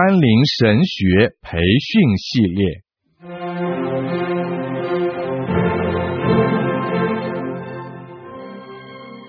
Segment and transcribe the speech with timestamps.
[0.00, 2.66] 甘霖神学培训系列。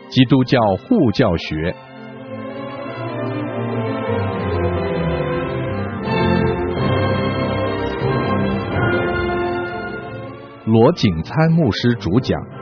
[0.10, 1.74] 基督教护教学，
[10.68, 12.59] 罗景参牧师主讲。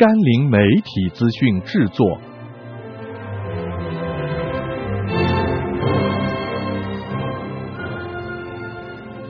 [0.00, 2.18] 甘霖媒体资讯制作，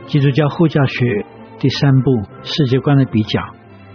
[0.07, 1.27] 基督教护教学
[1.59, 2.13] 第三部
[2.45, 3.41] 世界观的比较，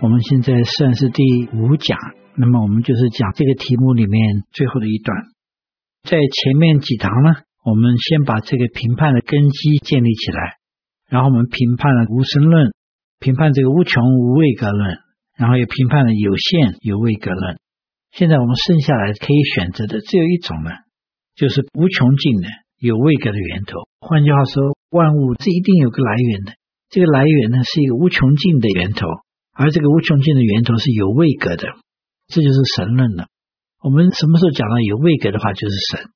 [0.02, 1.24] 我们现在算是第
[1.54, 1.98] 五讲。
[2.36, 5.18] 那么我们就是讲这个题目里面最后的一段。
[6.04, 10.58] 在前面几堂呢，我们先把这个评判的根基建立起来，
[11.10, 12.74] 然后我们评判了无神论，
[13.22, 15.05] 评判这个无穷无畏格论。
[15.38, 17.60] 然后又评判了有限有位格论。
[18.12, 20.72] 现在我们剩下来可以选择的只有一种了，
[21.36, 22.48] 就是无穷尽的
[22.80, 23.84] 有位格的源头。
[24.00, 26.54] 换句话说，万物是一定有个来源的，
[26.90, 29.08] 这个来源呢是一个无穷尽的源头，
[29.52, 31.68] 而这个无穷尽的源头是有位格的，
[32.28, 33.28] 这就是神论了。
[33.84, 36.08] 我们什么时候讲到有位格的话，就是神；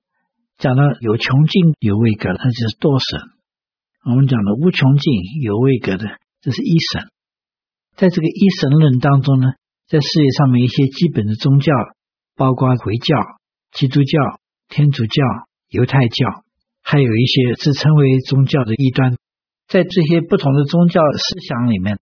[0.58, 3.20] 讲到有穷尽有位格，那就是多神。
[4.06, 5.14] 我们讲的无穷尽
[5.44, 6.06] 有位格的，
[6.42, 7.12] 这是一神。
[8.00, 9.48] 在这个一神论当中呢，
[9.90, 11.74] 在世界上面一些基本的宗教，
[12.38, 13.14] 包括回教、
[13.74, 15.22] 基督教、天主教、
[15.68, 16.46] 犹太教，
[16.82, 19.18] 还有一些自称为宗教的异端，
[19.68, 22.00] 在这些不同的宗教思想里面，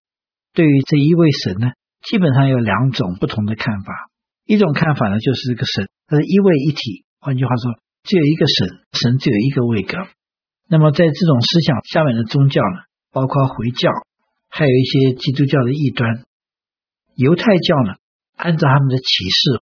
[0.54, 1.72] 对于这一位神呢，
[2.04, 3.94] 基本上有两种不同的看法。
[4.44, 7.72] 一种看法呢，就是这个神，它是一位一体，换句话说，
[8.04, 9.96] 只有一个神，神只有一个位格。
[10.68, 13.90] 那么在这种思想下面的宗教呢，包括回教。
[14.56, 16.24] 还有一些基督教的异端，
[17.16, 18.00] 犹太教呢，
[18.38, 19.60] 按照他们的启示，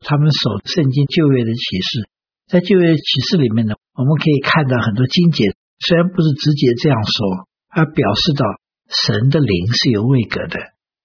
[0.00, 2.08] 他们守圣经旧约的启示，
[2.48, 5.52] 在旧约启示里面呢，我们可以看到很多经节，
[5.84, 8.40] 虽然不是直接这样说，而表示到
[8.88, 10.56] 神的灵是有位格的，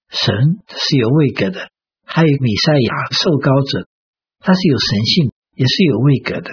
[0.08, 0.32] 神
[0.72, 1.68] 是有位格的，
[2.06, 3.92] 还有弥赛亚受膏者，
[4.40, 6.48] 他是有神性，也是有位格的。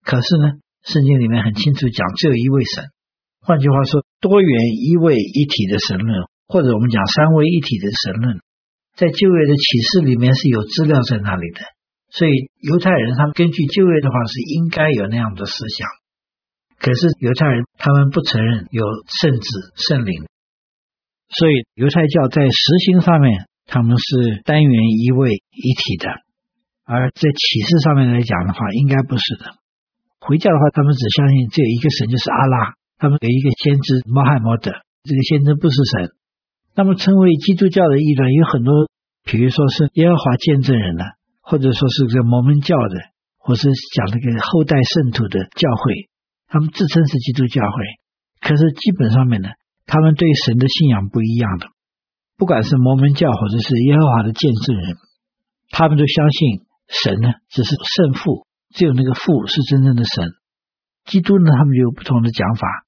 [0.00, 0.56] 可是呢，
[0.88, 2.88] 圣经里面很清楚讲，只有一位神。
[3.44, 4.48] 换句话说，多元
[4.80, 8.40] 一位一体的神论，或者我们讲三位一体的神论，
[8.96, 11.60] 在旧约的启示里面是有资料在那里的。
[12.08, 12.32] 所以
[12.64, 15.86] 犹太人他们根据旧约的话是应该有那样的思想。
[16.80, 18.84] 可是犹太人他们不承认有
[19.20, 20.24] 圣子圣灵，
[21.28, 24.72] 所以犹太教在实行上面他们是单元
[25.04, 26.08] 一位一体的，
[26.84, 29.52] 而在启示上面来讲的话，应该不是的。
[30.20, 32.74] 回教的话，他们只相信只有一个神，就是阿拉。
[33.04, 34.72] 他们给一个先知穆罕默德，
[35.04, 36.16] 这个先知不是神。
[36.72, 38.88] 那么称为基督教的异端有很多，
[39.28, 41.04] 比如说是耶和华见证人呢，
[41.42, 42.96] 或者说是个摩门教的，
[43.36, 46.08] 或是讲那个后代圣徒的教会，
[46.48, 47.76] 他们自称是基督教会，
[48.40, 49.50] 可是基本上面呢，
[49.84, 51.66] 他们对神的信仰不一样的。
[52.38, 54.96] 不管是摩门教或者是耶和华的见证人，
[55.68, 60.32] 他们都相信神呢只是圣父，只有那个父是真正的神。
[61.04, 62.83] 基督呢，他们有不同的讲法，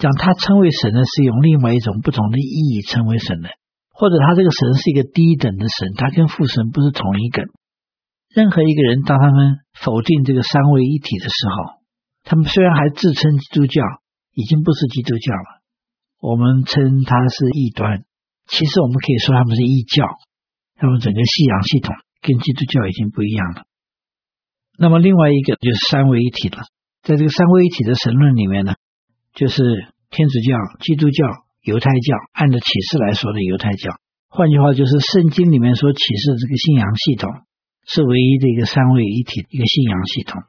[0.00, 3.50] 讲他称为神呢，是用另外一种不同的意义称为神的，
[3.92, 7.44] 或者他这个神是一个低等的神，他跟父神不是同一个。
[8.32, 11.84] 任何一个人，当他们否定这个三位一体的时候，
[12.24, 13.82] 他们虽然还自称基督教，
[14.32, 15.60] 已经不是基督教了。
[16.18, 18.04] 我们称他是异端，
[18.48, 20.06] 其实我们可以说他们是异教，
[20.76, 23.64] 他们整个信仰系统跟基督教已经不一样了。
[24.78, 26.64] 那么另外一个就是三位一体了。
[27.02, 28.76] 在这个三位一体的神论里面呢，
[29.34, 29.62] 就是
[30.10, 31.26] 天主教、基督教、
[31.62, 33.94] 犹太教，按照启示来说的犹太教。
[34.28, 37.30] 换句话就是，圣经里面所启示的这个信仰系统
[37.86, 40.42] 是唯一的一个三位一体一个信仰系统。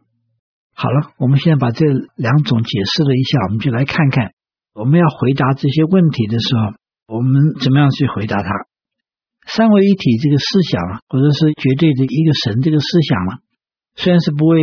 [0.74, 4.34] 好了，我们现在把这两种解释了一下，我们就来看看
[4.74, 8.50] 我们要回答这些问题的时候，我们怎么样去回答它。
[9.48, 13.31] 三位一体这个思想，或者是绝对的一个神这个思想呢，
[14.01, 14.57] 虽然是不为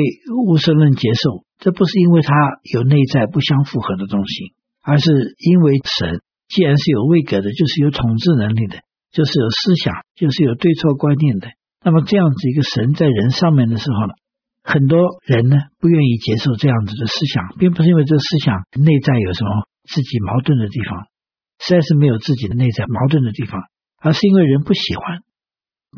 [0.46, 1.46] 无神论接受。
[1.58, 2.30] 这不是因为它
[2.70, 5.10] 有内在不相符合的东西，而是
[5.42, 8.78] 因为神既然是有位格的，就是有统治能力的，
[9.10, 11.50] 就是有思想，就是有对错观念的。
[11.82, 14.14] 那么这样子一个神在人上面的时候呢，
[14.62, 19.50] 很多人呢不愿意接受这样子的思想，并不是因为这个思想内在有什么
[19.90, 21.10] 自己矛盾的地方，
[21.58, 23.62] 实在是没有自己的内在矛盾的地方，
[23.98, 25.26] 而是因为人不喜欢。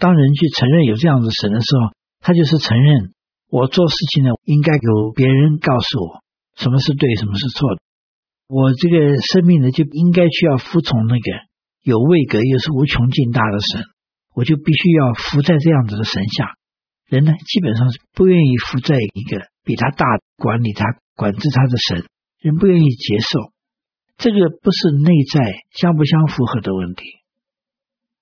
[0.00, 3.12] 当人去承认有这样子神的时候，他就是承认。
[3.50, 6.22] 我做事情呢，应该有别人告诉我
[6.56, 7.82] 什么是对，什么是错的。
[8.46, 11.26] 我这个生命呢，就应该需要服从那个
[11.82, 13.84] 有位格又是无穷尽大的神。
[14.32, 16.54] 我就必须要服在这样子的神下。
[17.08, 20.06] 人呢，基本上是不愿意服在一个比他大、
[20.36, 20.84] 管理他、
[21.16, 22.06] 管制他的神，
[22.38, 23.50] 人不愿意接受。
[24.16, 27.02] 这个不是内在相不相符合的问题。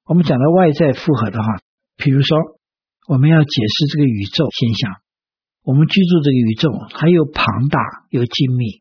[0.06, 1.60] 我们讲到外在复合的话，
[1.98, 2.38] 比如说
[3.06, 4.92] 我们要解释这个宇宙现象，
[5.68, 7.78] 我们居住这个宇宙还有庞大
[8.08, 8.80] 又精密，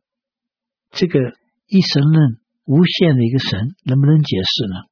[0.91, 1.19] 这个
[1.67, 4.87] 一神论无限的一个神能不能解释呢？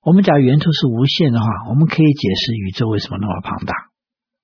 [0.00, 3.74] 我们假如源头是无限的话，我们可以解释宇宙为什么那么庞大。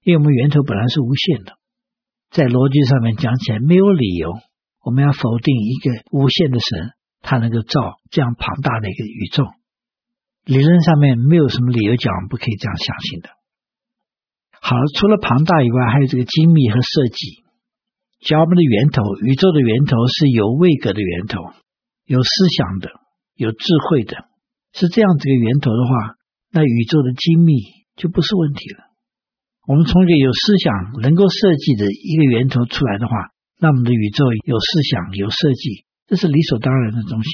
[0.04, 1.56] 因为我们源头本来是无限的，
[2.28, 4.36] 在逻辑上面讲起来没有理由，
[4.84, 6.92] 我们要否定一个无限的神，
[7.22, 9.48] 他能够造这样庞大的一个宇宙。
[10.44, 13.39] 理论上面没有什么理由讲不可以这样相信的。
[14.60, 17.42] 好，除了庞大以外，还有这个精密和设计。
[18.20, 21.40] 假如我们的源头，宇宙的源头是有位格的源头，
[22.04, 22.90] 有思想的，
[23.34, 24.28] 有智慧的，
[24.72, 26.14] 是这样子一个源头的话，
[26.52, 27.54] 那宇宙的精密
[27.96, 28.92] 就不是问题了。
[29.66, 37.30] 我们从一个有思想、能够设计的一个源头出来的话，那我们的宇宙有思想、有设计，这是理所当然的东西。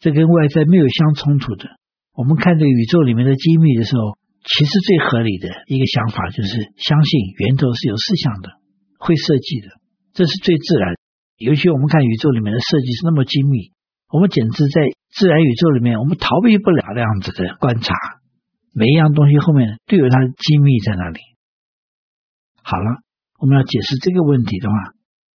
[0.00, 1.64] 这跟外在没有相冲突的。
[2.12, 8.62] 我们看这个宇宙里面的精密的时候，其实最合理的一个想法就是相信源头是有思想的、
[8.98, 9.68] 会设计的，
[10.14, 10.94] 这是最自然。
[11.36, 13.74] 尤其我们看宇宙里面的设计是那么精密，
[14.08, 17.92] 我们简直在自然宇宙里面，我们逃避不了那样子的观察。
[18.72, 21.18] 每一样东西后面都有它的精密在那里。
[22.62, 23.02] 好了，
[23.40, 24.74] 我们要解释这个问题的话，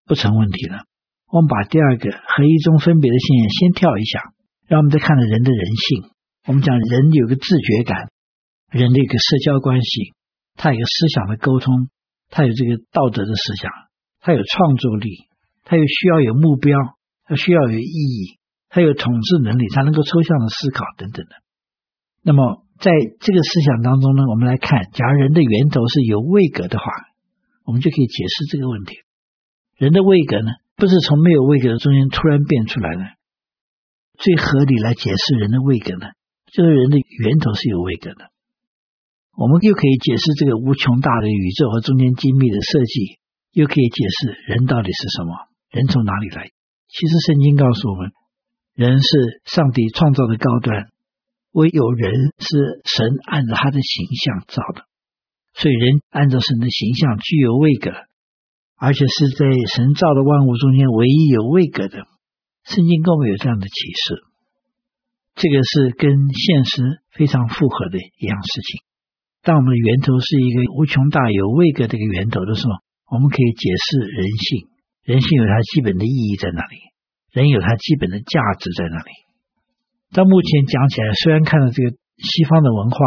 [0.07, 0.85] 不成问题了。
[1.27, 4.23] 我们把第二个合一中分别的现象先跳一下，
[4.69, 6.11] 让我们再看看人的人性。
[6.47, 8.11] 我们讲人有个自觉感，
[8.71, 10.15] 人的一个社交关系，
[10.57, 11.91] 他有思想的沟通，
[12.31, 13.71] 他有这个道德的思想，
[14.21, 15.27] 他有创作力，
[15.65, 16.79] 他又需要有目标，
[17.25, 18.39] 他需要有意义，
[18.69, 21.33] 他有统治能力，他能够抽象的思考等等的。
[22.23, 22.91] 那么在
[23.21, 26.85] 这个思想当中呢，我们来看，假如人的源头是有位格的话。
[27.63, 28.97] 我们就可以解释这个问题。
[29.77, 33.05] 人的位格呢，不是从没有位格的中间突然变出来的。
[34.19, 36.07] 最合理来解释人的位格呢，
[36.51, 38.33] 就是人的源头是有位格的。
[39.37, 43.19] 我们又可以解释这个无穷大的宇宙和中间精密的设计，
[43.53, 45.33] 又可以解释人到底是什么，
[45.71, 46.51] 人从哪里来。
[46.89, 48.11] 其实圣经告诉我们，
[48.75, 50.89] 人是上帝创造的高端，
[51.53, 54.85] 唯有人是神按照他的形象造的。
[55.55, 57.91] 所以，人按照神的形象具有位格，
[58.77, 62.07] 而且是在神造的万物中间唯一有位格的。
[62.65, 64.23] 圣经跟我们有这样的启示，
[65.35, 68.90] 这个是跟现实非常符合的一样事情。
[69.43, 72.73] 当我们的源头是一个无穷大有位格的一个源头的时候，
[73.15, 74.69] 我们可以解释人性。
[75.05, 76.77] 人性有它基本的意义在哪里？
[77.33, 79.11] 人有它基本的价值在哪里？
[80.13, 82.99] 到目前讲起来，虽然看到这个西方的文化。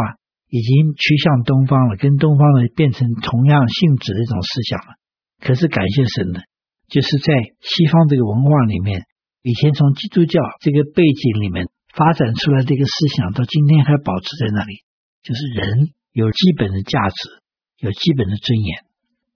[0.54, 5.02] 已经趋向东方了，跟东方的变成同样性质的一种思想了。
[5.42, 6.42] 可是感谢神呢，
[6.88, 9.02] 就是在西方这个文化里面，
[9.42, 11.66] 以前从基督教这个背景里面
[11.98, 14.86] 发展出来的一个思想，到今天还保持在那里，
[15.24, 17.42] 就是人有基本的价值，
[17.80, 18.86] 有基本的尊严，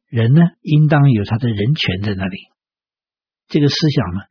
[0.08, 2.38] 人呢应当有他的人权在那里。
[3.50, 4.22] 这个思想呢，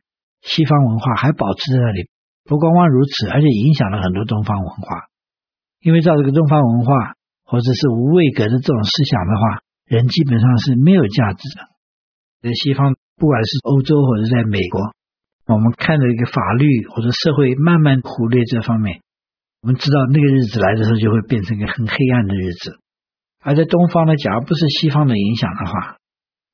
[0.42, 2.08] 西方文化还保持在那里，
[2.44, 5.10] 不光光如此，而且影响了很多东方文化。
[5.80, 7.14] 因为照这个东方文化，
[7.44, 11.66] 或者是无位格的这种思想的话，人基本上是没有价值的。
[12.42, 14.94] 在西方，不管是欧洲或者在美国，
[15.46, 19.02] 我们看到一个法律或者社会慢慢忽略这方面，
[19.66, 22.78] 我们知道那个日子来的时候就会变成一个很黑暗的日子。
[23.42, 25.96] 而在东方呢，假如不是西方的影响的话，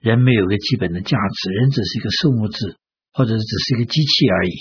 [0.00, 2.78] 人没有个基本的价值，人只是一个数目字，
[3.12, 4.52] 或者只是一个机器而已。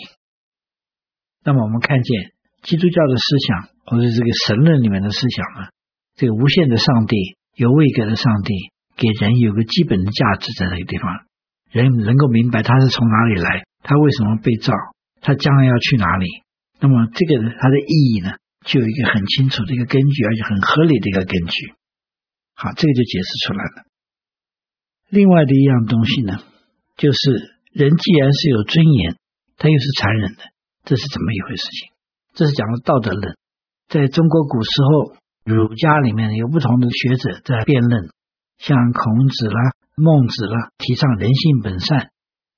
[1.46, 2.34] 那么我们看见。
[2.62, 5.70] 基督教的思想，或者这个神论里面的思想呢，
[6.16, 7.16] 这个无限的上帝、
[7.56, 8.54] 有位格的上帝，
[8.98, 11.26] 给人有个基本的价值在那个地方，
[11.72, 14.74] 人能够明白他是从哪里来，他为什么被造，
[15.22, 16.28] 他将来要去哪里。
[16.82, 18.34] 那么这个它的意义呢，
[18.66, 21.74] 就有一个很清楚的一个根据，而且很合理的一个根据。
[22.56, 23.86] 好，这个就解释出来了。
[25.10, 26.42] 另外的一样东西呢，
[26.98, 29.16] 就是人既然是有尊严，
[29.58, 30.42] 他又是残忍的，
[30.84, 31.90] 这是怎么一回事情？
[32.34, 33.38] 这是讲的道德论，
[33.88, 38.10] 在中国古时候，儒家里面有不同的学者在辩论，
[38.58, 42.10] 像孔子啦、孟子啦，提倡人性本善，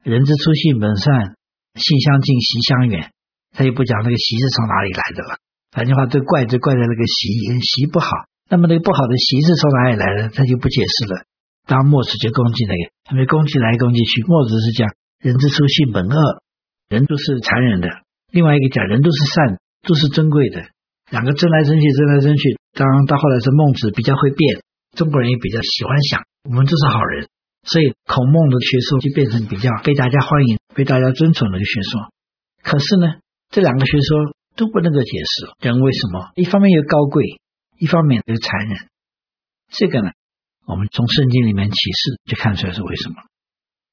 [0.04, 1.36] 人之初性本善，
[1.76, 3.12] 性相近，习相远。
[3.54, 5.38] 他又不讲那个习是从哪里来的了，
[5.72, 7.30] 反正话都怪就怪在那个习，
[7.62, 8.10] 习不好。
[8.50, 11.24] 那么那个不好的习是从哪里来的，他就不解释了。
[11.66, 14.24] 当墨子就攻击那个，他们攻击来攻击去。
[14.28, 14.90] 墨子是讲
[15.22, 16.18] 人之初性本恶，
[16.90, 17.88] 人都是残忍的。
[18.32, 19.58] 另外一个讲人都是善。
[19.86, 20.64] 都是珍贵的，
[21.12, 24.64] 两个争来争去，争来争去，当到后来是孟子比较会变，
[24.96, 27.28] 中国人也比较喜欢想我们都是好人，
[27.68, 32.00] 所以孔孟的学说就变成比较被大家欢迎、被大家尊崇的一个学说。
[32.64, 33.20] 可是呢，
[33.54, 37.24] 这两个学说都不能够解释人为什么一方面又高贵，
[37.78, 38.90] 一方面又残忍。
[39.70, 40.10] 这个呢，
[40.66, 43.16] 我们从圣经里面启示就看出来是为什么。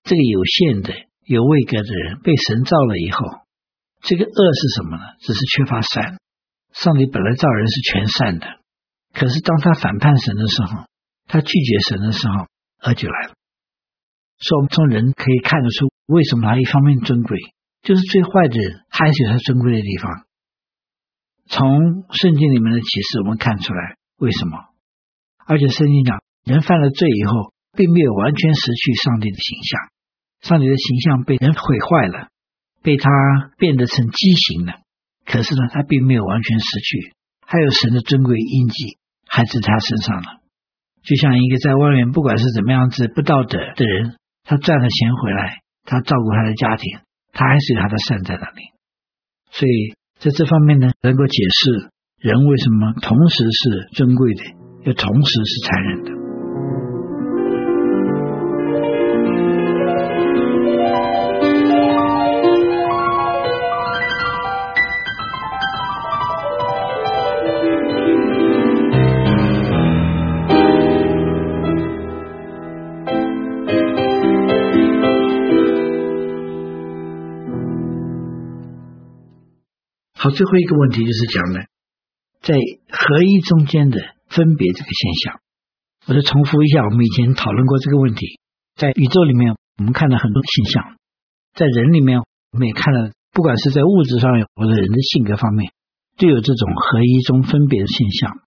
[0.02, 0.94] 这个有限的、
[1.26, 3.20] 有位格的人被神造了以后，
[4.00, 5.02] 这个恶是什么呢？
[5.20, 6.16] 只是缺乏善。
[6.72, 8.46] 上帝本来造人是全善的，
[9.12, 10.86] 可是当他反叛神的时候，
[11.26, 12.46] 他拒绝神的时候，
[12.82, 13.34] 恶就来了。
[14.38, 17.36] 所以，我们从人可以看得出，为什么他一方面尊贵，
[17.82, 20.24] 就是最坏的人还是有他尊贵的地方。
[21.46, 24.58] 从圣经里面的启示，我们看出来为什么。
[25.46, 29.80] 而且，圣经讲，人犯了罪以后，并没有完全失去上帝的形象，
[30.42, 32.28] 上帝的形象被人毁坏了，
[32.82, 33.10] 被他
[33.58, 34.74] 变得成畸形了。
[35.26, 40.28] 可是呢，他并没有完全失去，还有神的尊贵印记还在他身上呢。
[41.02, 47.00] 就像一个在外面不管是怎么样子不道德的人，他赚了钱回来，他照顾他的家庭，
[47.32, 48.62] 他还是有他的善在那里。
[49.50, 54.44] 所以在这方面呢，能够解释人为什么同时是尊贵的，
[54.84, 56.19] 又同时是残忍的。
[80.20, 81.60] 好，最后一个问题就是讲呢，
[82.42, 83.96] 在合一中间的
[84.28, 85.40] 分别这个现象，
[86.04, 88.38] 我再重复一下，我们以前讨论过这个问题。
[88.76, 90.92] 在宇宙里面，我们看到很多现象；
[91.54, 92.20] 在人里面，
[92.52, 95.72] 我们也看到，不管是在物质上或者人的性格方面，
[96.18, 98.40] 都有这种合一中分别的现象。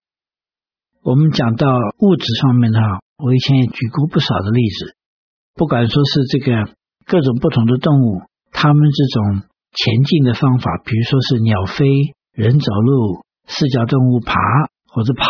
[1.01, 1.65] 我们讲到
[1.97, 4.93] 物质上面的话，我以前也举过不少的例子，
[5.55, 6.69] 不管说是这个
[7.07, 9.49] 各种不同的动物，它们这种。
[9.73, 11.85] 前进的方法，比如说是鸟飞、
[12.31, 14.33] 人走路、四脚动物爬
[14.87, 15.25] 或者跑，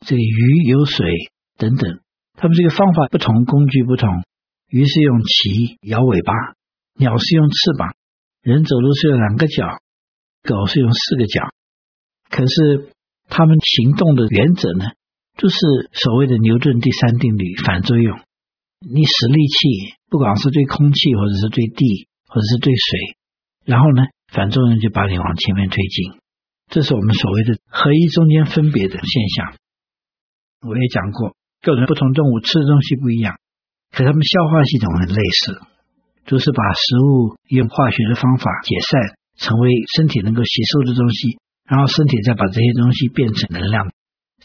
[0.00, 1.06] 这个鱼游水
[1.56, 2.00] 等等，
[2.34, 4.08] 它们这个方法不同，工具不同。
[4.68, 6.32] 鱼是用鳍摇尾巴，
[6.98, 7.94] 鸟是用翅膀，
[8.42, 9.78] 人走路是用两个脚，
[10.42, 11.48] 狗是用四个脚。
[12.28, 12.90] 可是
[13.28, 14.84] 它们行动的原则呢，
[15.38, 15.56] 就是
[15.92, 18.18] 所谓的牛顿第三定律反作用。
[18.80, 23.17] 你使力气，不管是对空气，或者是对地，或者是对水。
[23.68, 24.00] 然后呢，
[24.32, 26.16] 反作用就把你往前面推进，
[26.72, 29.52] 这是我们所谓的合一中间分别的现象。
[30.64, 33.36] 我也讲过，各种不同动物吃的东西不一样，
[33.92, 35.60] 可它们消化系统很类似，
[36.24, 41.36] 都是把食物用化学的方法解散，成为身体能够吸收的东西，
[41.68, 43.92] 然后身体再把这些东西变成能量。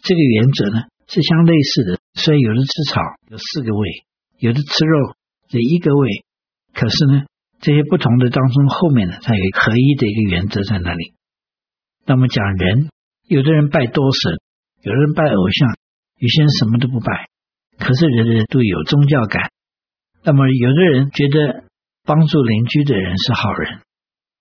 [0.03, 2.00] 这个原则呢是相类似的。
[2.15, 3.00] 虽然有的吃草
[3.32, 4.03] 有四个胃，
[4.38, 5.15] 有的吃肉
[5.48, 6.25] 有一个胃，
[6.74, 7.24] 可是呢。
[7.63, 11.13] 这些不同的当中，后面呢，它有合一的一个原则在那里。
[12.05, 12.89] 那么讲人，
[13.29, 14.36] 有的人拜多神，
[14.84, 15.77] 有的人拜偶像，
[16.20, 17.29] 有些人什么都不拜，
[17.79, 19.50] 可是人人都有宗教感。
[20.25, 21.63] 那么有的人觉得
[22.03, 23.79] 帮助邻居的人是好人。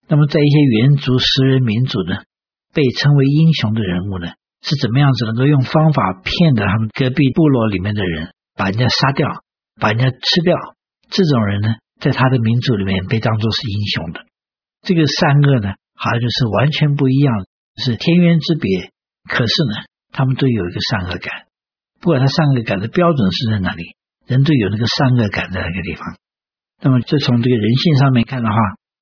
[0.09, 2.25] 那么在一些原族、食人民族呢，
[2.75, 9.29] 被称为英雄的人物呢，是怎么样子能够用方法骗得他们隔壁部落里面的人，把人家杀掉，
[9.81, 10.57] 把人家吃掉？
[11.09, 11.77] 这种人呢？
[12.03, 14.27] 在他的民族里面被当作是英雄的，
[14.83, 17.47] 这个善恶呢，好像就是完全不一样，
[17.79, 18.91] 是天渊之别。
[19.31, 21.47] 可是呢，他们都有一个善恶感，
[22.01, 23.95] 不管他善恶感的标准是在哪里，
[24.27, 26.19] 人都有那个善恶感在那个地方。
[26.83, 28.57] 那么，这从这个人性上面看的话，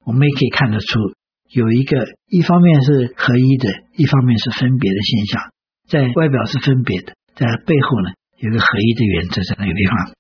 [0.05, 1.01] 我们也可以看得出，
[1.49, 5.53] 有一个一方面是合一的，一方面是分别的现象，
[5.89, 10.13] 在外表是分别的，在背后呢，有个合一的原则在那个地方。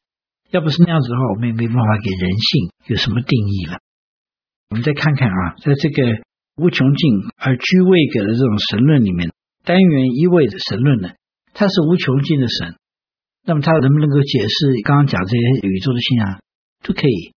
[0.50, 3.78] 要不是那样子的话，我们也没办法给人性有什么定义了。
[4.70, 6.02] 我们再看看啊，在这个
[6.56, 9.32] 无穷尽而居位格的这种神论里面，
[9.64, 11.10] 单元一位的神论呢，
[11.54, 12.74] 它是无穷尽的神。
[13.46, 16.40] 那么它能不能够解释刚刚讲这些宇宙的现象
[16.82, 17.32] 都可以。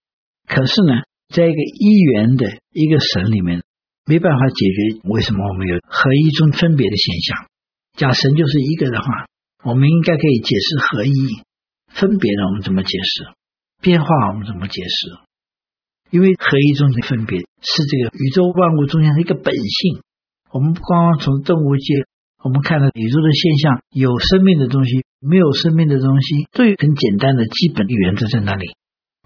[0.48, 3.64] 可是呢，在一个一元的一个神里面，
[4.06, 7.48] 没办法解决为什么我们有合一中分别的现象。
[7.96, 9.06] 假神就是一个的话，
[9.64, 11.12] 我们应该可以解释合一。
[11.94, 13.24] 分别呢，我们怎么解释？
[13.82, 15.12] 变化我们怎么解释？
[16.10, 20.02] 因为合一中的分别是这个宇宙万物中间的一个本性。
[20.52, 22.06] 我们不光光从动物界，
[22.44, 28.76] 我们看到宇宙的现象，有生命的东西，没有生命的东西，最很简单的基本的原则在那里。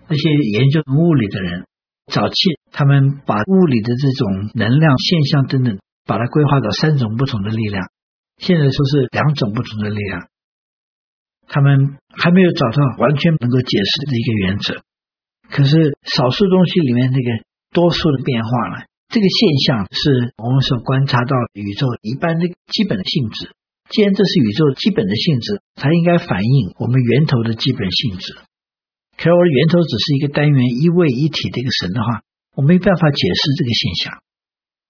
[0.07, 1.65] 那些研究物理的人，
[2.11, 2.35] 早期
[2.71, 7.89] 他们把物理的这种能量现象等等，把它规划到三种不同的力量。
[8.37, 10.29] 现在说是两种不同的力量，
[11.47, 14.83] 他们还没有找到完全能够解释的一个原则。
[15.49, 23.51] 可是少数东西里面那个多数的变化呢，这个现象是我们所观察到宇宙一般的基本的性质。
[23.89, 28.35] 既然这是宇宙基本的性质，它应该反映我们源头的基本性质。
[29.15, 32.21] 可是我的源头只是一个单元一位一体的一个神的话，
[32.53, 34.21] 我没办法解释这个现象。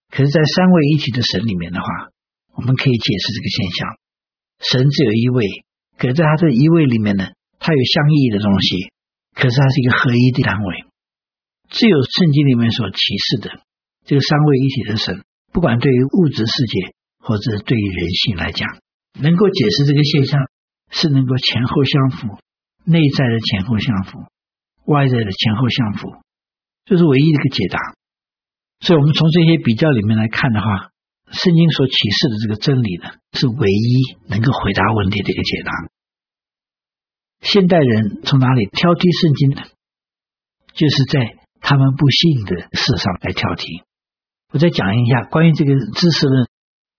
[0.10, 1.86] 可是，在三位一体的神里面的话，
[2.56, 4.00] 我们可以解释这个现象。
[4.60, 5.46] 神只有一位，
[5.98, 8.92] 可在他这一位里面呢，它有相异的东西，
[9.34, 10.86] 可是它是一个合一的单位。
[11.70, 13.60] 只有圣经里面所启示的
[14.06, 18.70] 这个三位一体的神，不管对于物质世界或者对于人性来讲。
[19.20, 20.48] 能够解释这个现象，
[20.92, 22.38] 是能够前后相符，
[22.86, 24.20] 内在的前后相符，
[24.86, 26.22] 外在的前后相符，
[26.86, 27.80] 这是唯一的一个解答。
[28.80, 30.92] 所以，我们从这些比较里面来看的话，
[31.32, 35.72] 圣经所启示的这个真理呢，是唯一能够回答问题的一个解答。
[37.42, 39.62] 现代人从哪里挑剔圣经呢？
[40.74, 43.84] 就是在他们不信的事上来挑剔。
[44.54, 46.48] 我再讲一下关于这个知识论，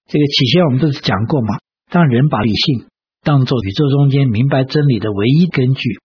[0.07, 1.59] 这个起先我们都是讲过嘛。
[1.89, 2.87] 当人把理性
[3.23, 5.99] 当作宇宙中间明白真理的唯一根据，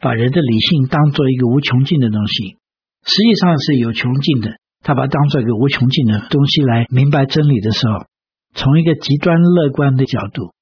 [0.00, 2.58] 把人的理性当作一个无穷尽的东西，
[3.02, 4.58] 实际上是有穷尽的。
[4.84, 8.06] 他把它当作一个无穷尽的东西来明白真理的时候，
[8.54, 10.52] 从一个极端乐观的角度，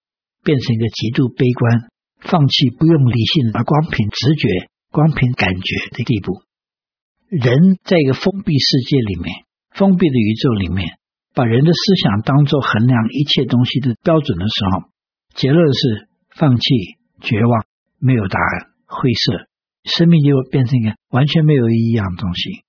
[0.42, 4.48] 变成一个极度悲观，放弃不用理性而光凭直觉、
[4.90, 6.40] 光凭感觉的地步。
[7.28, 10.96] 人在一个封闭世界里面，封闭的宇宙里面。
[11.34, 14.82] 把人的思想当作衡量一切东西的标准的时候，
[15.34, 16.62] 结论是放弃、
[17.22, 17.64] 绝望、
[17.98, 19.48] 没有答案、灰色，
[19.82, 22.64] 生命就变成一个完全没有意义样的东西。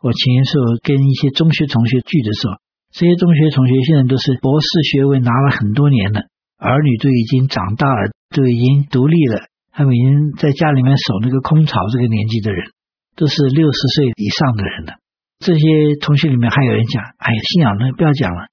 [0.00, 2.54] 我前些时候跟一些中学同学聚的时候，
[2.94, 12.70] 这些中学同学现在都是博士学位拿了很多年了，儿女都已经长大了，都已经独立了，他们已经在家里面守那个空巢，这个年纪的人
[13.16, 15.02] 都是六十岁以上的人了。
[15.40, 18.46] 这些同学里面还有人讲：“哎呀，信仰呢，不要讲了，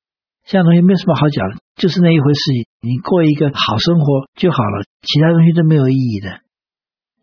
[0.45, 2.41] 信仰东西没什么好讲的，就是那一回事，
[2.81, 6.41] 你过一个好生活就好了，其他东西都没有意义的。”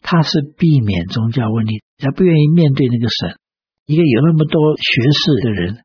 [0.02, 3.38] 他是避免宗教问题，他不愿意面对那个神。
[3.86, 5.84] 一个有那么多学识的人，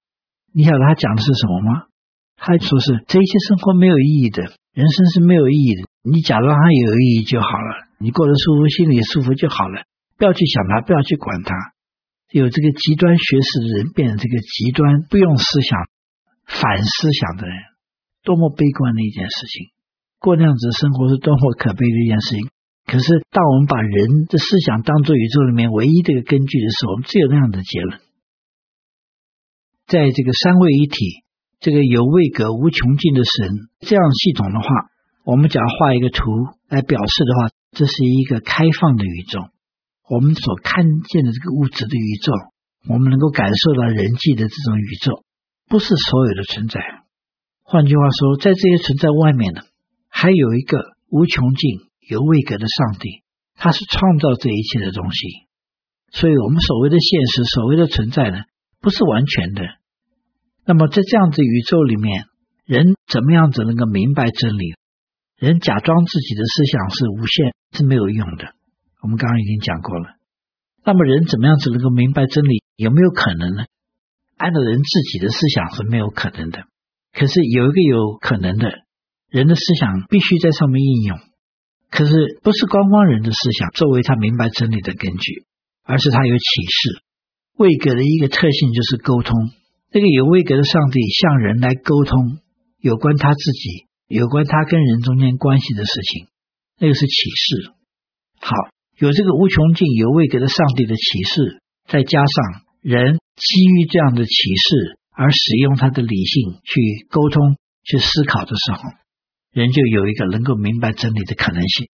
[0.54, 1.84] 你晓得他讲的是什么吗？
[2.38, 5.90] 他说是这一切生活没有意义的，人生是没有意义的。
[6.04, 9.84] 你假如让他有意义就好了，你过得舒服，心里舒服就好了，
[10.18, 11.54] 不要去想他，不要去管他。
[12.30, 15.90] 有这个极端学识的人，变成这个极端不用思想、
[16.46, 17.56] 反思想的人，
[18.24, 19.72] 多么悲观的一件事情！
[20.20, 22.50] 过那样子生活是多么可悲的一件事情。
[22.88, 28.00] 可是，当我们把人的思想当作宇宙里面唯一的一个根据的时候，我们只有那样的结论。
[29.88, 30.96] 在这个三位一体、
[31.60, 34.68] 这个有位格无穷尽的神这样系统的话，
[35.26, 36.24] 我们只要画一个图
[36.70, 39.42] 来表示的话，这是一个开放的宇宙。
[40.10, 42.32] 我们所看见的这个物质的宇宙，
[42.88, 45.24] 我们能够感受到人际的这种宇宙，
[45.68, 46.80] 不是所有的存在。
[47.64, 49.64] 换句话说，在这些存在外面呢，
[50.08, 53.24] 还有一个无穷尽、有位格的上帝，
[53.56, 55.48] 他是创造这一切的东西。
[56.12, 58.46] 所以，我们所谓的现实、所谓的存在呢，
[58.80, 59.62] 不是完全的。
[60.66, 62.26] 那么，在这样子宇宙里面，
[62.66, 64.76] 人怎么样子能够明白真理？
[65.38, 68.56] 人假装自己的思想是无限，是没有用的。
[69.02, 70.16] 我们刚刚已经讲过了，
[70.84, 72.64] 那么人怎么样子能够明白真理？
[72.76, 73.66] 有没有可能呢？
[74.38, 76.64] 按照人自己的思想是没有可能的。
[77.14, 78.70] 可是有一个有可能的，
[79.30, 81.20] 人的思想必须在上面应用。
[81.90, 85.46] 可是不是光光人的思想作为他明白真理的根据，
[85.84, 87.02] 而是他有启示。
[87.58, 89.34] 位格的一个特性就是沟通。
[89.92, 92.40] 那个有位格的上帝向人来沟通，
[92.80, 96.28] 有关他自己、有关他跟人中间关系的事情，
[96.80, 97.72] 那个是启示。
[98.40, 98.52] 好。
[99.00, 108.82] 有这个无穷尽、有位格的上帝的启示，再加上人基于这样的启示而使用他的理性去沟通、去思考的时候，
[109.58, 111.90] 人就有一个能够明白真理的可能性。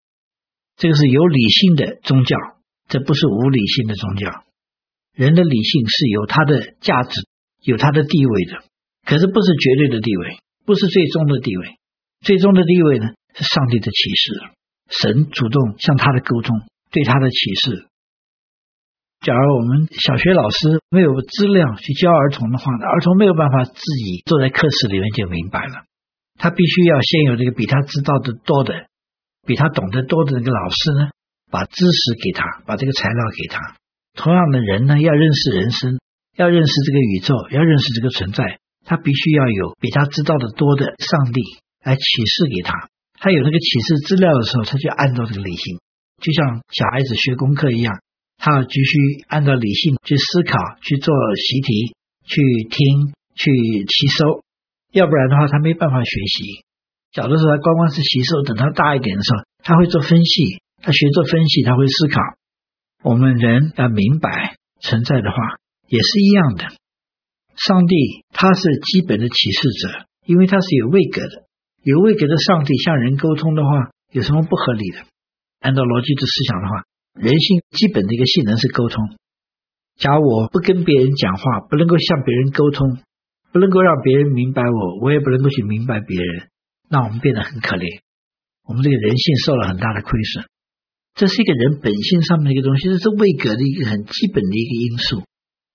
[0.76, 2.36] 这个是有理性的宗教，
[2.89, 4.43] 这不是无理性的宗教。
[5.15, 7.26] 人的理性是有它的价值、
[7.62, 8.65] 有它的地位的，
[9.06, 11.78] 可是不是绝对的地位，不是最终的地位。
[12.19, 14.41] 最终的地位呢，是上帝的启示，
[14.89, 16.67] 神主动向他的沟通。
[16.91, 17.88] 对他的启示。
[19.21, 25.86] 假如我们小学老师没有资料去教儿童的话，儿童没有办法自己坐在课室里面就明白了。
[26.39, 28.88] 他必须要先有这个比他知道的多的、
[29.46, 31.10] 比他懂得多的那个老师呢，
[31.52, 33.76] 把知识给他，把这个材料给他。
[34.13, 36.00] 同样的人呢，要认识人生，
[36.36, 41.41] 要认识这个宇宙，要认识这个存在，他必须要有比他知道的多的上帝
[41.84, 42.89] 来启示给他。
[43.19, 45.80] 他有那个启示资料的时候，他就按照这个理性，
[46.22, 48.02] 就像小孩子学功课一样，
[48.38, 53.52] 他要继续按照理性去思考、去做习题、去听、去
[53.88, 54.43] 吸收。
[54.93, 56.63] 要不然的话，他没办法学习。
[57.12, 62.21] 小的时候他光光是吸收，等他大一点的时候，他会做分析，他学做分析，他会思考。
[63.03, 65.38] 我们人要明白存在的话，
[65.88, 66.65] 也是一样的。
[67.56, 67.95] 上帝
[68.32, 71.43] 他是基本的启示者，因为他是有位格的。
[71.84, 74.99] 有位格的上帝向人沟通的话，有什么不合理的？
[75.60, 76.84] 按照逻辑的思想的话，
[77.19, 79.17] 人性基本的一个性能是沟通。
[79.97, 82.99] 假如我不跟别人讲话，不能够向别人沟通，
[83.54, 86.50] 不能够让别人明白我，我也不能够去明白别人，
[86.89, 88.02] 那我们变得很可怜。
[88.66, 90.50] 我们这个人性受了很大的亏损。
[91.13, 95.22] 这是一个人本性上面的一个东西，这是位格的一个很基本的一个因素。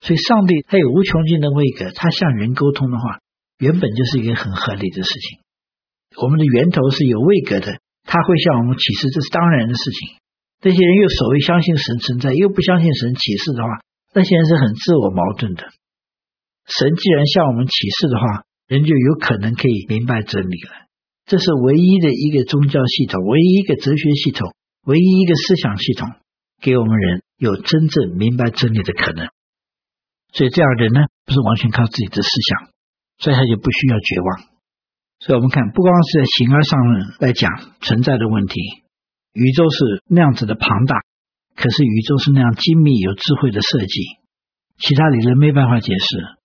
[0.03, 3.23] 所以，上帝他有无穷尽的位格，他向人沟通的话，
[3.63, 5.39] 原本就是一个很合理的事情。
[6.19, 10.19] 我们的源头是有位格的，他会向我们启示，这是当然的事情。
[10.63, 13.69] 那些人又所谓相信神存在，又不相信神启示的话，
[14.15, 15.71] 那些人是很自我矛盾的。
[16.69, 20.87] 神既然向我们启示的话，人就有可能可以明白真理了。
[21.25, 24.55] 这是唯一的一个宗教系统，唯一一个哲学系统，
[24.85, 26.09] 唯一一个思想系统，
[26.61, 29.29] 给我们人有真正明白真理的可能。
[30.33, 32.71] 所以这样人呢，不是完全靠自己的思想，
[33.19, 34.49] 所以他就不需要绝望。
[35.21, 36.79] 所以我们看，不光是在形而上
[37.21, 37.51] 来讲
[37.81, 38.61] 存在的问题，
[39.33, 41.01] 宇宙是那样子的庞大，
[41.57, 44.01] 可是宇宙是那样精密有智慧的设计，
[44.79, 46.38] 其他理论没办法解释，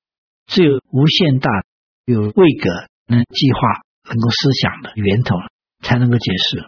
[0.47, 1.49] 只有无限大
[2.05, 2.69] 有位格
[3.07, 3.59] 能计划、
[4.09, 5.35] 能够思想的源头
[5.81, 6.65] 才能够解释。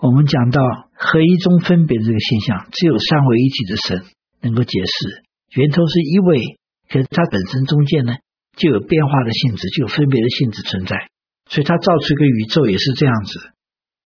[0.00, 0.60] 我们讲到
[0.94, 4.04] 合一中分别的这个现象，只有三位一体的神
[4.40, 5.22] 能够解释，
[5.58, 8.16] 源头是一位，可是它本身中间呢？
[8.56, 11.08] 就有变化的性质，就有分别的性质存在，
[11.50, 13.50] 所以它造出一个宇宙也是这样子，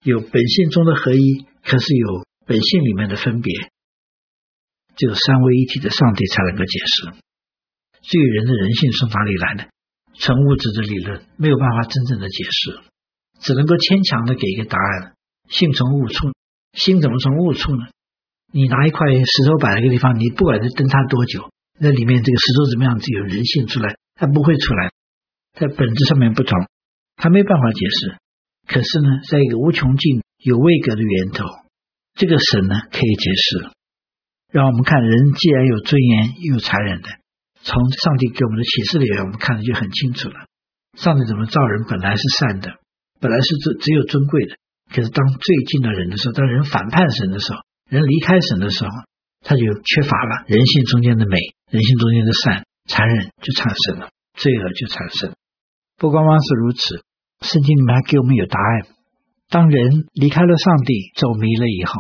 [0.03, 3.53] 有本性中的合一，可是有本性里面的分别，
[4.95, 7.26] 只有三位一体的上帝才能够解释。
[8.07, 9.69] 至于人的人性从哪里来的，
[10.15, 12.79] 纯物质的理论没有办法真正的解释，
[13.41, 15.13] 只能够牵强的给一个答案：
[15.49, 16.31] 性从物出，
[16.71, 17.83] 心怎么从物出呢？
[18.53, 23.97] 你拿一块石头摆一个地方，你不管是等它多久，那里面这个石头怎么样子有人性出来？
[24.15, 24.89] 它不会出来，
[25.59, 26.65] 在本质上面不同，
[27.17, 28.17] 它没办法解释。
[28.67, 31.43] 可是呢，在一个无穷尽有位格的源头，
[32.15, 33.69] 这个神呢可以解释。
[34.49, 37.09] 让我们看，人既然有尊严又有残忍的，
[37.67, 40.47] 从上帝给我们的启示里面，我们看的就很清楚了。
[40.95, 42.79] 上帝怎么造人，本来是善的，
[43.19, 44.55] 本来是只只有尊贵的。
[44.87, 48.89] 可是当罪进到人的时候，当人反叛神的时候，人离开神的时候，
[49.43, 51.35] 他就缺乏了人性中间的美，
[51.69, 52.63] 人性中间的善。
[52.87, 55.35] 残忍就产生了，罪恶就产生了。
[55.97, 57.03] 不光光是如此，
[57.41, 58.87] 圣经里面还给我们有答案。
[59.49, 61.99] 当人离开了上帝，走迷了以后，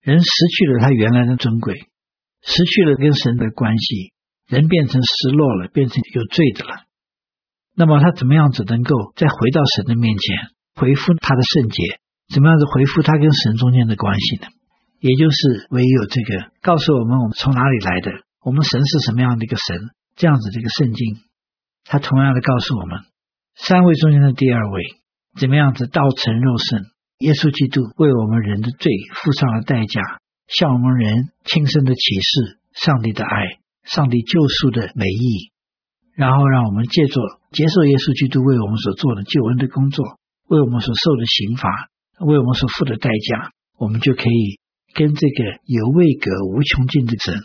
[0.00, 1.74] 人失去了他原来的尊贵，
[2.40, 4.13] 失去了跟神的关系，
[4.46, 6.84] 人变成失落了，变成有罪的了。
[7.76, 10.36] 那么他怎么样子能够再回到神的面前，
[10.74, 12.00] 恢复他的圣洁？
[12.32, 14.48] 怎么样子恢复他跟神中间的关系呢？
[15.00, 18.10] 也就是唯有这个告诉我们，我们从哪里来的，
[18.42, 19.76] 我们神是什么样的一个神。
[20.16, 21.16] 这样子，这个圣经，
[21.84, 23.00] 它同样的告诉我们，
[23.56, 24.82] 三位中间的第二位，
[25.36, 26.84] 怎么样子道成肉身，
[27.18, 30.00] 耶稣基督为我们人的罪付上了代价，
[30.46, 35.52] 向我们人亲身的启示上帝的爱，上帝救赎的美意，
[36.16, 37.20] 然后让我们借着
[37.52, 40.04] 接受耶稣基督为我们所做的救恩的工作，
[40.48, 41.68] 为我们所受的刑罚，
[42.20, 44.58] 为我们所付的代价，我们就可以
[44.94, 47.38] 跟这个有位格无穷尽的神。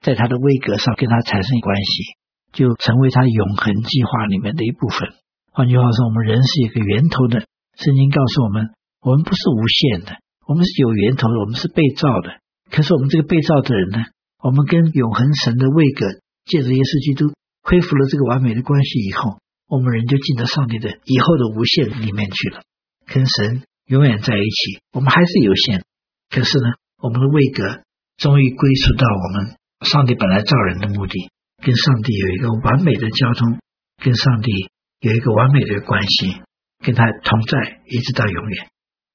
[0.00, 2.14] 在他的位格上跟他产生关系，
[2.52, 5.10] 就成为他永恒计划里面的一部分。
[5.50, 7.46] 换句话说，我们人是一个源头的。
[7.74, 8.70] 圣经告诉我们，
[9.02, 12.38] 我们不是无限的，我们是有源头的，我们是被造的。
[12.70, 13.98] 可是我们这个被造的人呢，
[14.42, 16.06] 我们跟永恒神的位格，
[16.46, 22.62] 借着耶稣基督恢复了这个完美的关系以后，我们人就进到上帝的以后的无限里面去了，
[23.06, 24.80] 跟神永远在一起。
[24.92, 25.82] 我们还是有限，
[26.30, 26.68] 可是呢，
[27.02, 27.82] 我们的位格
[28.16, 29.56] 终于归属到我们。
[29.78, 31.30] 上帝本来造人的目的，
[31.62, 33.60] 跟上帝有一个完美的交通，
[34.02, 34.50] 跟上帝
[34.98, 36.42] 有一个完美的关系，
[36.84, 38.68] 跟他同在，一直到永远。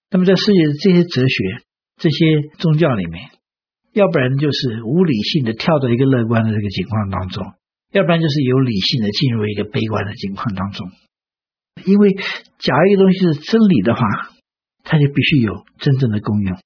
[0.10, 1.66] 那么，在世界的这些哲学、
[1.98, 3.32] 这些宗教里面，
[3.94, 7.46] 要不然就是无理性的跳到一个乐观的这个情况当中，
[7.92, 10.90] 要不然就是有理性的进入一个悲观的情况当中。
[11.86, 12.14] 因为
[12.60, 14.02] 假如一个东西是真理的话，
[14.84, 16.58] 它就必须有真正的功用，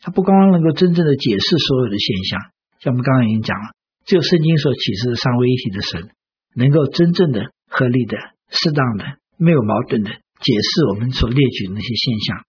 [0.00, 2.40] 它不光光能够真正的解释所有的现象。
[2.80, 3.74] 像我们刚刚已经讲了，
[4.06, 6.10] 只有圣经所启示的三位一体的神，
[6.54, 8.16] 能够真正的、合理的、
[8.50, 9.04] 适当的、
[9.36, 12.44] 没有矛盾的解释我们所列举的那些现象。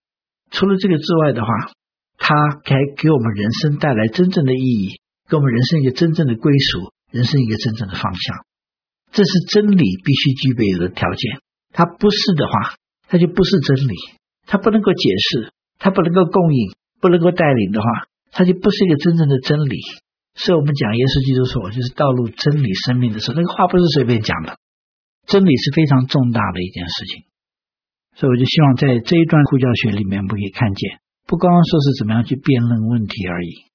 [0.52, 1.48] 除了这个之外的话，
[2.20, 8.46] 它该给我们人生带来真正的意义，给我们人生一个真正的归属，人生一个真正的方向。
[9.12, 11.42] 这是真理必须具备的条件。
[11.72, 12.76] 它不是的话，
[13.08, 13.96] 它就不是真理。
[14.46, 17.88] 它不能够解释，它不能够供应，不能够带领的话，
[18.32, 19.78] 它就不是一个真正的真理。
[20.36, 24.58] 所以我们讲耶稣基督说，就是道路、真理、生命的时候，那个话不是随便讲的。
[25.26, 27.24] 真理是非常重大的一件事情。
[28.16, 33.70] 所以我就希望在这一段呼教学里面，我们可以看见，不光说是怎么样去辩论问题而已，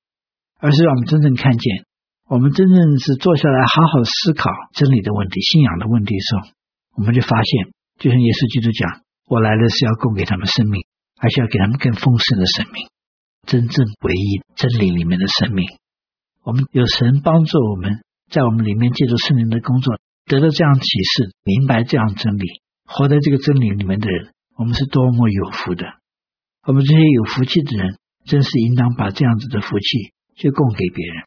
[0.59, 1.87] 而是让我们真正看见。
[2.27, 6.41] 我们真正是坐下来好好思考真理的问题、信仰的问题的时候，
[6.99, 10.83] 我们就发现，就像耶稣基督讲：“我来了是要供给他们生命，
[11.23, 12.91] 而且要给他们更丰盛的生命，
[13.47, 15.63] 真正唯一真理里面的生命。”
[16.43, 18.03] 我们有神帮助我们，
[18.35, 19.95] 在我们里面借助圣灵的工作，
[20.27, 25.87] 得到这样启示，明白这样真理，活在这个真理里面的人，我们是多么有福的！
[26.67, 31.25] 我们这些有福气的人，真是应当把这样子的福气去供给别人。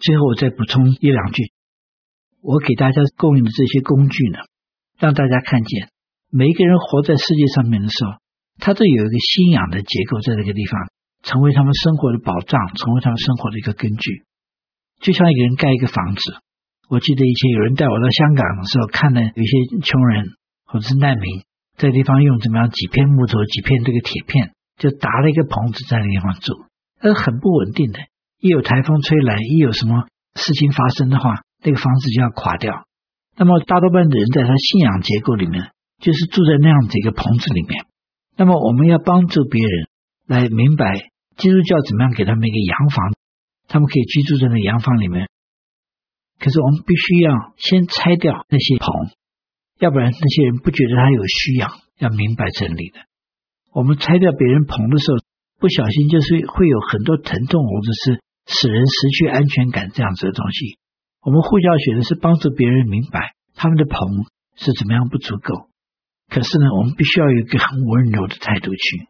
[0.00, 1.52] 最后，我再补充一两句。
[2.40, 4.38] 我给大家供应的这些工具呢，
[4.98, 5.90] 让大家看见，
[6.28, 8.18] 每一个人活在世界上面的时候，
[8.58, 10.90] 他都有一个信仰的结构在这个地方，
[11.22, 14.24] 成为他们生活的保障，成为他们生活的一个根据。
[14.98, 16.22] 就像一个人盖一个房子，
[16.88, 20.26] 我记得以前有人带我到香港的时候，看了有些穷人
[20.66, 21.44] 或者是难民
[21.82, 26.54] 在地方用怎么样几片木头、几片这个铁片，就搭了一个棚子在那地方住，
[27.02, 27.98] 那是很不稳定的。
[28.38, 32.86] 一有台风吹来，一有什么事情发生的话，那个房子就要垮掉。
[33.36, 37.84] 那么大多半的人在他信仰结构里面，就是住在那样子一个棚子里面。
[38.36, 39.88] 那么我们要帮助别人
[40.28, 43.12] 来明白基督教怎么样给他们一个洋房，
[43.66, 45.26] 他们可以居住在那洋房里面。
[46.38, 48.88] 可是我们必须要先拆掉那些棚，
[49.82, 51.66] 要不然那些人不觉得他有需要，
[51.98, 53.02] 要明白真理的。
[53.74, 55.18] 我们拆掉别人棚的时候，
[55.58, 58.22] 不小心就是会有很多疼痛，或者是。
[58.44, 60.76] 使人失去安全感这样子的东西，
[61.22, 63.96] 我们护教学的是帮助别人明白他们的棚
[64.56, 65.70] 是怎么样不足够。
[66.28, 69.06] 可是呢，我们必须要有一个很温柔的态度去，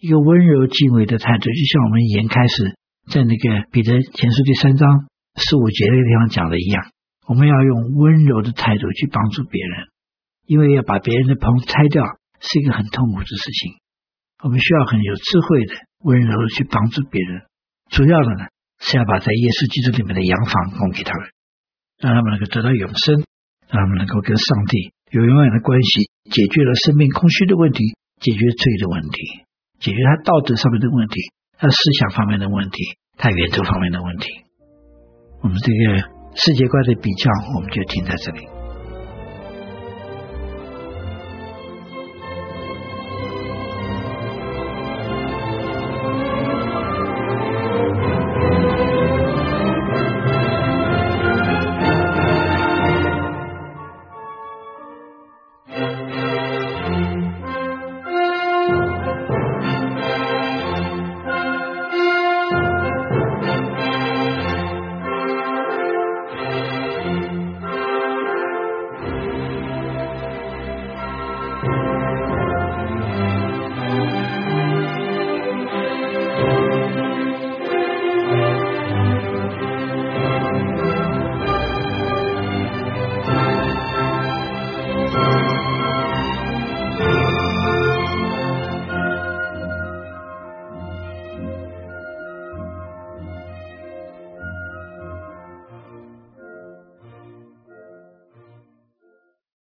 [0.00, 2.74] 一个温柔敬畏的态度，就像我们以前开始
[3.12, 4.88] 在那个彼得前书第三章
[5.36, 6.88] 十五节那个地方讲的一样，
[7.28, 9.88] 我们要用温柔的态度去帮助别人，
[10.46, 12.04] 因为要把别人的棚拆掉
[12.40, 13.74] 是一个很痛苦的事情。
[14.42, 17.42] 我们需要很有智慧的、温柔的去帮助别人，
[17.90, 18.46] 主要的呢。
[18.80, 21.30] 是要把在耶稣基督里面的洋房供给他们，
[21.96, 23.24] 让他们能够得到永生，
[23.70, 29.46] 让他们能够跟上帝有永远的关系，解决了生命空虚的问题，解决罪的问题，
[29.80, 31.16] 解决他道德上面的问题，
[31.56, 34.26] 他思想方面的问题，他源头方面的问题。
[35.40, 36.04] 我们这个
[36.34, 38.53] 世界观的比较，我们就停在这里。